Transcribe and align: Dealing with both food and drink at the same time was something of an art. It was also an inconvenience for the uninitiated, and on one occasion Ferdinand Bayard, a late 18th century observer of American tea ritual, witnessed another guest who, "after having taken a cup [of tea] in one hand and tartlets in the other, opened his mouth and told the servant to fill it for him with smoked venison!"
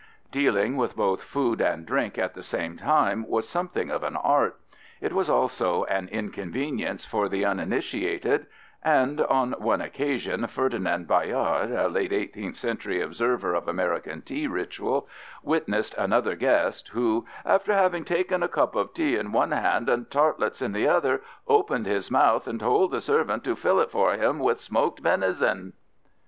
Dealing 0.31 0.77
with 0.77 0.95
both 0.95 1.21
food 1.21 1.61
and 1.61 1.85
drink 1.85 2.17
at 2.17 2.33
the 2.33 2.41
same 2.41 2.75
time 2.75 3.23
was 3.27 3.47
something 3.47 3.91
of 3.91 4.01
an 4.01 4.15
art. 4.15 4.59
It 4.99 5.13
was 5.13 5.29
also 5.29 5.83
an 5.83 6.07
inconvenience 6.11 7.05
for 7.05 7.29
the 7.29 7.45
uninitiated, 7.45 8.47
and 8.83 9.21
on 9.21 9.51
one 9.59 9.79
occasion 9.79 10.47
Ferdinand 10.47 11.07
Bayard, 11.07 11.69
a 11.69 11.87
late 11.87 12.09
18th 12.09 12.55
century 12.55 12.99
observer 12.99 13.53
of 13.53 13.67
American 13.67 14.23
tea 14.23 14.47
ritual, 14.47 15.07
witnessed 15.43 15.93
another 15.99 16.35
guest 16.35 16.87
who, 16.87 17.27
"after 17.45 17.71
having 17.75 18.03
taken 18.03 18.41
a 18.41 18.47
cup 18.47 18.73
[of 18.73 18.95
tea] 18.95 19.15
in 19.17 19.31
one 19.31 19.51
hand 19.51 19.87
and 19.87 20.09
tartlets 20.09 20.63
in 20.63 20.71
the 20.71 20.87
other, 20.87 21.21
opened 21.47 21.85
his 21.85 22.09
mouth 22.09 22.47
and 22.47 22.59
told 22.61 22.89
the 22.89 23.01
servant 23.01 23.43
to 23.43 23.55
fill 23.55 23.79
it 23.79 23.91
for 23.91 24.13
him 24.13 24.39
with 24.39 24.59
smoked 24.59 24.99
venison!" 25.01 25.73